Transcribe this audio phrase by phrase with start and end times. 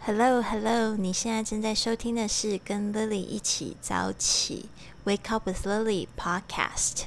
[0.00, 4.70] Hello Hello，你现在正在收听的是跟 Lily 一起早起
[5.04, 7.02] Wake Up with Lily Podcast。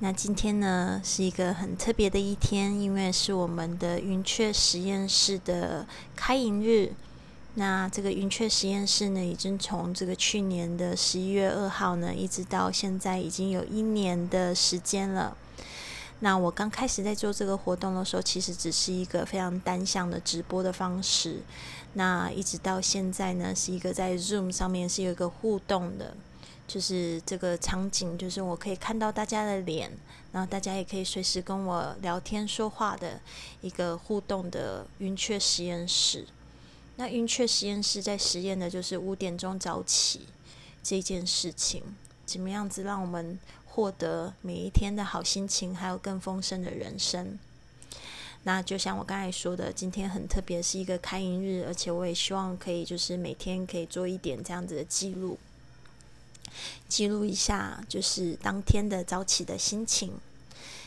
[0.00, 6.92] 那今天呢是一个很特别的一天，因为是我们的云雀实验室的开营日。
[7.54, 15.36] 那这个云雀实验室呢，已经从这个去年的十一月二号呢，一直到现在已经有一年的时间了。
[16.20, 21.40] 那我刚开始在做这个活动的时候，其实只是一个非常单向的直播的方式。
[21.92, 26.16] 那一直到现在呢，是一个在 Zoom 上面是有一个互动的，
[26.66, 29.92] 就是这个场景，就是我可以看到大家的脸，
[30.32, 33.20] 然后大家也可以随时跟我聊天说话的
[33.60, 36.26] 一个互动的云雀实验室。
[36.96, 40.22] 那云雀实验室在实验的就是五点钟早起
[40.82, 41.82] 这件事情，
[42.24, 43.38] 怎么样子让我们。
[43.76, 47.38] 获得每一天的好心情，还有更丰盛的人生。
[48.44, 55.38] 那就像我刚才说的，今天很特别，是一个开营日，而且我也希望可以就是每天可以做一点这样子的记录，
[56.88, 60.14] 记录一下就是当天的早起的心情。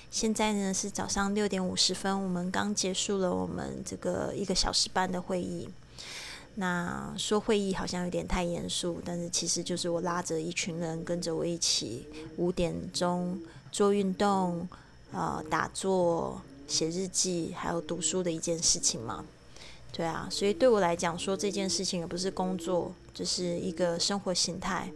[0.09, 5.69] 现在呢是早上六点五十分，我们刚结束了我们这个一个小时半的会议。
[6.59, 13.39] 那说会议好像有点太严肃，但是其实就是我拉着一群人跟着我一起五点钟
[13.71, 14.67] 做运动、
[15.13, 19.23] 呃打坐、写日记，还有读书的一件事情嘛。
[19.93, 24.91] 对啊，所以对我来讲说这件事情也不是工作，就是一个生活形态。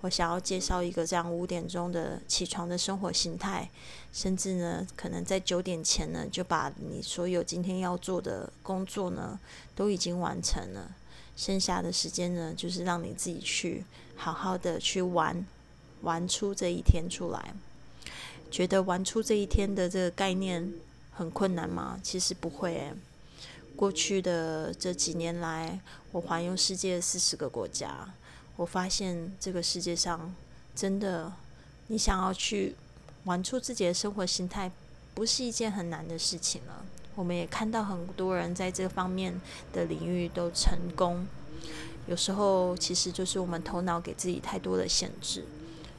[0.00, 3.68] 我想要介绍一个这样五点钟的起床的生活形态，
[4.14, 9.38] 甚至呢，可能在九点前呢就把你所有今天要做的工作呢
[9.76, 10.90] 都已经完成了。
[11.42, 15.44] 剩下的时间呢，就是让你自己去好好的去玩，
[16.02, 17.52] 玩出这一天出来。
[18.48, 20.72] 觉得玩出这一天的这个概念
[21.10, 21.98] 很困难吗？
[22.00, 22.94] 其实不会诶。
[23.74, 25.80] 过去的这几年来，
[26.12, 28.14] 我环游世界四十个国家，
[28.54, 30.32] 我发现这个世界上
[30.76, 31.32] 真的，
[31.88, 32.76] 你想要去
[33.24, 34.70] 玩出自己的生活形态，
[35.12, 36.84] 不是一件很难的事情了。
[37.14, 39.40] 我们也看到很多人在这方面
[39.72, 41.26] 的领域都成功。
[42.06, 45.44] 有时候其实就是我们头脑给自己太多的限制。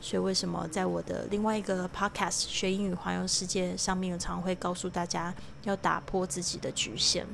[0.01, 7.25] 所以为什么在我的另外一个 podcast《学英语环游世界》上面，常会告诉大家要打破自己的局限。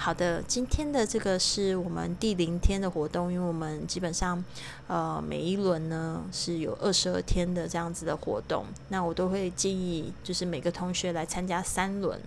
[0.00, 4.42] 好的，今天的这个是我们第零天的活动，因为我们基本上，
[4.86, 12.18] 呃，每一轮呢是有二十二天的这样子的活动，那我都会建议就是每个同学来参加三轮。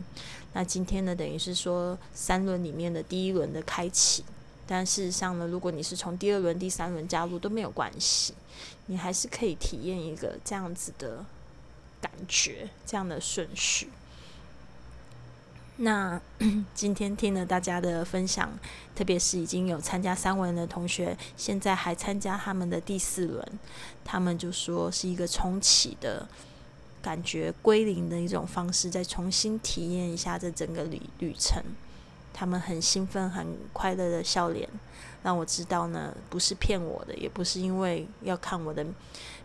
[0.52, 4.26] 那今天呢，等于是说三轮里面的第一轮的开启，
[4.68, 8.34] 但事实上呢，如果你是从第二轮、第三轮加入都没有关系，
[8.88, 11.26] 你还是可以体验一个这样子的
[12.02, 13.90] 感觉，这样的顺序。
[15.84, 16.19] 那
[16.75, 18.52] 今天听了大家的分享，
[18.96, 23.44] 特别是已经有参加三轮的同学，现在还参加他们的第四轮，
[24.06, 26.28] 他们就说是一个重启的
[27.02, 31.64] 感觉，归零的一种方式，再重新体验一下这整个旅旅程。
[32.31, 34.70] 他们很兴奋、很快乐的笑脸，
[35.24, 38.86] 让我知道呢，不是骗我的，也不是因为要看我的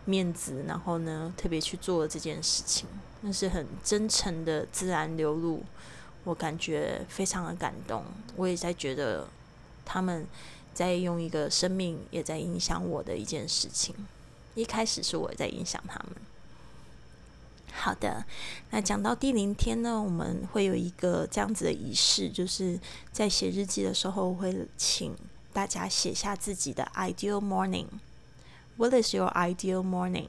[0.05, 2.87] 面子，然后呢特别去做这件事情，
[3.21, 5.63] 那是很真诚的自然流露。
[6.27, 8.03] 我感觉非常的感动，
[8.35, 9.25] 我也在觉得
[9.85, 10.27] 他们
[10.73, 13.95] 在用一个生命也在影响我的一件事情。
[14.53, 16.09] 一开始是我在影响他们。
[17.71, 18.25] 好的，
[18.71, 22.77] 那讲到第零天呢，我们会有一个这样子的仪式，就是
[23.13, 25.15] 在写日记的时候会请
[25.53, 27.85] 大家写下自己的 ideal morning。
[28.75, 30.27] What is your ideal morning？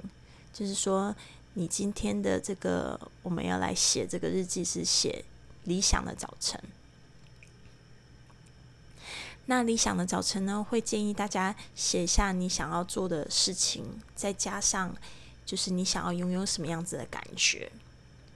[0.53, 1.17] 就是说
[1.55, 5.25] 你今天的这个我们要来写这个日记是写。
[5.69, 6.59] 理想的早晨，
[9.45, 10.67] 那理想的早晨呢？
[10.69, 13.84] 会建议大家写下你想要做的事情，
[14.17, 14.97] 再加上
[15.45, 17.71] 就是你想要拥有什么样子的感觉。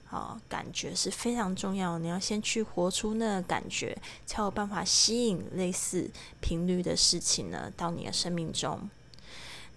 [0.05, 6.07] 好，感觉是非常重要，你要先去活出那个感觉，才有办法吸引类似
[6.39, 8.87] 频率的事情呢到你的生命中。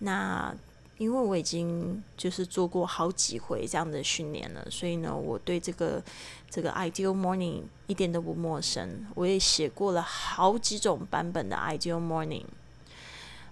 [0.01, 0.55] 那
[0.99, 6.03] 因为我已经就是做过好几回这样的训练了，所以呢，我对这个
[6.49, 9.07] 这个 ideal morning 一点都不陌生。
[9.15, 12.47] 我也写过了好几种版本的 ideal morning。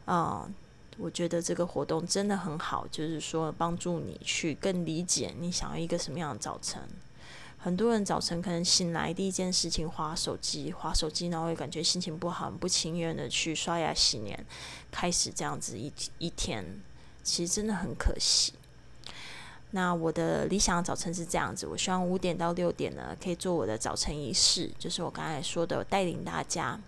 [0.06, 0.48] 啊，
[0.96, 6.80] 我觉得这个活动真的很好，就是说帮助你去更理解你想要一个什么样的早晨。
[7.58, 14.46] 很多人早晨可能醒来第一件事情划手机，划手机，然后会感觉心情不好，不情愿的去刷牙洗脸，
[14.90, 16.64] 开始这样子一一天。
[17.24, 18.52] 其实真的很可惜。
[19.72, 26.78] 那我的理想早晨是这样子，我希望五点到六点呢，可以做我的早晨仪式，就是我刚才说的，带领大家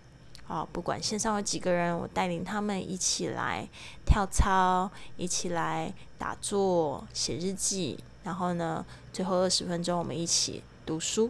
[0.47, 3.67] 啊，不管线上有几个人，我带领他们一起来
[4.05, 11.29] 跳操，一起来打坐、写日记，然后呢，最后二十分钟我们一起读书。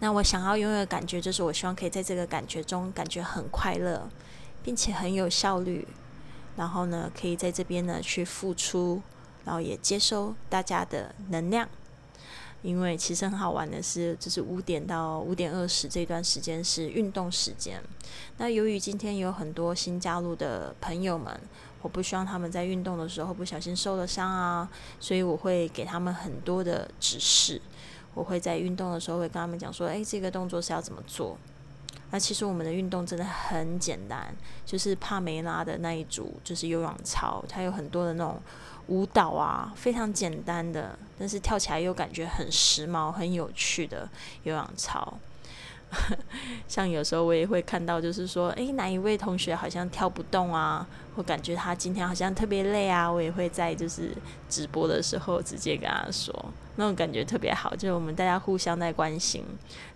[0.00, 4.06] 那我想要拥有的感觉，就是我希望可以在这个感觉中感觉很快乐，
[4.62, 5.88] 并且很有效率。
[6.56, 9.02] 然后呢，可以在这边呢去付出，
[9.44, 11.68] 然后也接收大家的能量。
[12.62, 17.80] 因为其实很好玩的是，就是五点到五点二十这段时间是运动时间。
[18.38, 21.38] 那由于今天有很多新加入的朋友们，
[21.82, 24.68] 我不希望他们在运动的时候不小心受了伤啊，
[24.98, 27.60] 所以我会给他们很多的指示。
[28.14, 31.38] 我会在运动的时候会跟他们讲说：“诶，这个动作是要怎么做？”
[32.10, 34.34] 那其实我们的运动真的很简单，
[34.64, 38.40] 就是帕梅拉的那一组就是有氧操，它有很多的那种。
[38.88, 44.08] 舞蹈啊，非常简单的，但是跳起来又感觉很时髦、很有趣的
[44.44, 45.12] 有氧操。
[46.68, 54.10] 像有时候我也会看到，就是说，诶，哪一位同学好像跳不动啊，或感觉他今天好像特别累啊，我也会在就是
[54.48, 56.34] 直播的时候直接跟他说，
[56.76, 59.44] 那种感觉特别好，就是我们大家互相在关心，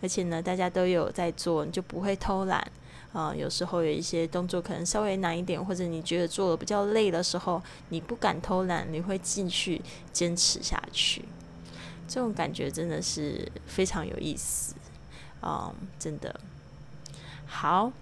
[0.02, 2.66] 而且呢，大家都有在做，你就不会偷懒。
[3.12, 9.82] 啊，有时候有一些动作可能稍微难一点，或者你觉得做的比较累的时候，你不敢偷懒，你会继续
[10.12, 11.24] 坚持下去。
[12.06, 14.76] 这种感觉真的是非常有意思，
[15.42, 16.38] 嗯，真的。
[17.46, 17.92] 好，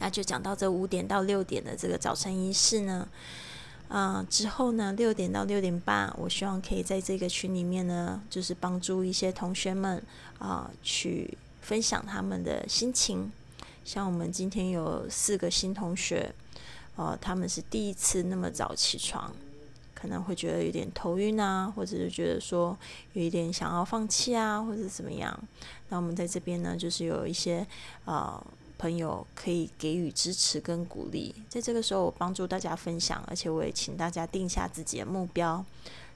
[0.00, 3.08] 那就讲到这五点到六点的这个早晨仪式呢，
[3.88, 10.02] 啊，之后呢，六点到六点半，我希望可以在这个群里面呢，就是帮助一些同学们
[10.38, 13.30] 啊，去分享他们的心情。
[13.84, 16.34] 像我们今天有四个新同学，
[16.96, 19.32] 呃，他们是第一次那么早起床，
[19.98, 22.76] 可能会觉得有点头晕啊，或者是觉得说
[23.14, 25.36] 有一点想要放弃啊，或者怎么样。
[25.88, 27.66] 那我们在这边呢，就是有一些
[28.04, 28.40] 呃
[28.78, 35.64] 朋友可以给予支持跟鼓励，在这个时候我帮助大家分享，而且我也请大家定下自己的目标。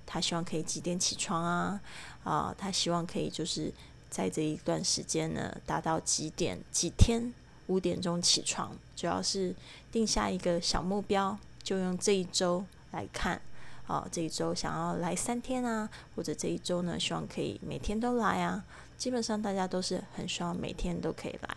[0.06, 1.80] 他希望可以几点起床啊？
[2.22, 3.72] 啊，他希望可以就是
[4.08, 7.32] 在这一段时间呢，达到几点几天。
[7.68, 9.54] 五点钟起床，主要是
[9.90, 13.40] 定下一个小目标，就用这一周来看。
[13.86, 18.64] 哦，这一周想要来三天啊，或者这一周呢，希望可以每天都来啊。
[18.96, 21.56] 基本上大家都是很希望每天都可以来。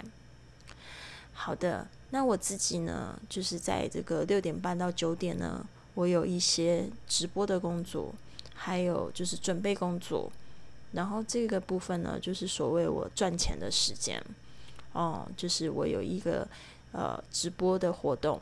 [1.33, 8.13] 好的，那我自己呢，就是在这个六点半到九点呢，我有一些直播的工作，
[8.53, 10.31] 还有就是准备工作。
[10.93, 14.21] 然后这个部分呢，就是所谓我赚钱的时间。
[14.93, 16.47] 哦，就是我有一个
[16.93, 18.39] 呃直播的活动，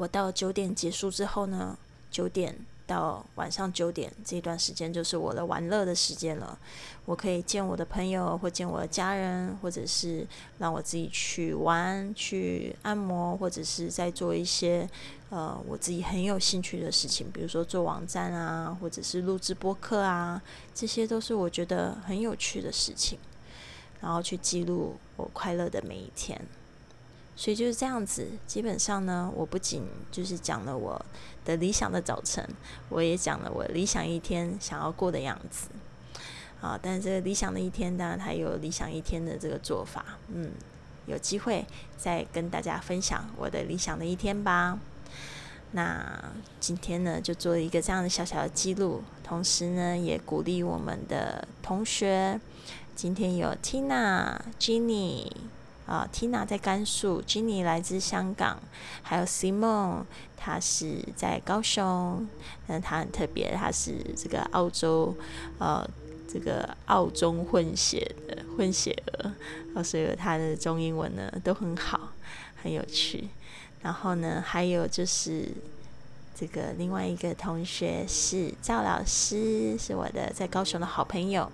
[0.00, 1.76] 我到九点结束之后呢，
[2.10, 2.56] 九点
[2.86, 6.58] 到晚上九点这段时间就是我的玩乐的时间了。
[7.04, 10.26] 我可以见我的朋友，或见我的家人，或者是
[10.56, 14.88] 让我自己去玩、去按摩，或者是在做一些
[15.28, 20.40] 呃我自己很有兴趣的事情，比如说做网站啊，或者是录制播客啊，
[20.74, 23.18] 这些都是我觉得很有趣的事情。
[24.00, 26.40] 然后去记录我快乐的每一天，
[27.40, 28.28] 所以就是这样子。
[28.46, 29.82] 基本上呢，我不仅
[30.12, 31.02] 就是讲了我
[31.42, 32.46] 的理想的早晨，
[32.90, 35.68] 我也讲了我理想一天想要过的样子。
[36.60, 40.04] 啊，但是这个理想的一天，当然它有理想一天的这个做法。
[40.28, 40.50] 嗯，
[41.06, 41.64] 有机会
[41.96, 44.78] 再跟大家分享我的理想的一天吧。
[45.70, 46.22] 那
[46.58, 52.38] 今天呢，就做一个这样的小小的记录，同时呢，也鼓励我们的同学。
[52.94, 55.32] 今天有 Tina、Jenny
[55.90, 58.60] 啊，Tina 在甘肃，Jenny 来自香港，
[59.02, 60.04] 还有 Simon，
[60.36, 62.28] 他是在高雄，
[62.68, 65.12] 但他很特别，他是这个澳洲，
[65.58, 65.84] 呃，
[66.32, 68.96] 这个澳中混血的混血
[69.74, 72.12] 儿，所以他的中英文呢都很好，
[72.62, 73.28] 很有趣。
[73.82, 75.48] 然后呢，还有就是
[76.36, 81.50] 这个另外一个同学是赵老师，是我的在高雄的好朋友。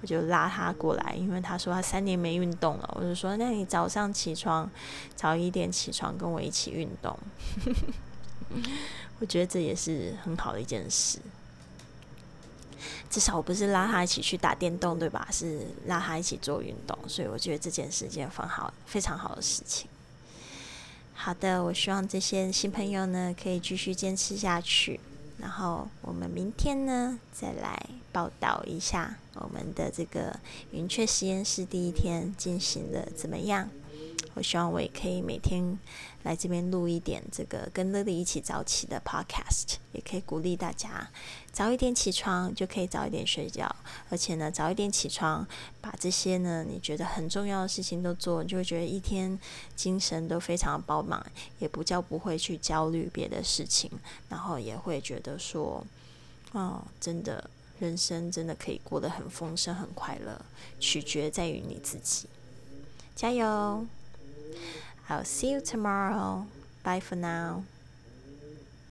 [0.00, 2.94] 我就拉他过来，因为他说他三年没运动了。
[2.96, 4.70] 我就说，那你早上起床
[5.14, 7.18] 早一点起床，跟我一起运动。
[9.18, 11.18] 我觉得这也是很好的一件事。
[13.08, 15.26] 至少我不是拉他一起去打电动，对吧？
[15.32, 19.88] 是拉他一起做运动，所以我觉得这件事件很好，非常好的事情。
[21.14, 25.00] 好的，我希望这些新朋友呢，可以继续坚持下去。
[25.38, 33.68] 然后我们明天呢，再来报道一下我们的这个云雀实验室第一天进行的怎么样。
[34.32, 35.78] 我希望我也可以每天
[36.22, 41.10] 来这边录一点这个跟 Lily 一起早起的 Podcast，也可以鼓励大家
[41.52, 43.76] 早一点起床就可以早一点睡觉，
[44.08, 45.46] 而且呢早一点起床，
[45.82, 49.38] 把这些呢你觉得很重要的事情都做，你就会觉得一天
[49.74, 51.22] 精神都非常饱满，
[51.58, 53.90] 也不叫不会去焦虑别的事情，
[54.30, 55.84] 然后也会觉得说，
[56.52, 57.50] 哦，真的。
[57.78, 60.40] 人生真的可以过得很丰盛、很快乐，
[60.80, 62.28] 取决在于你自己。
[63.14, 63.86] 加油
[65.08, 66.44] ！I'll see you tomorrow.
[66.82, 67.64] Bye for now.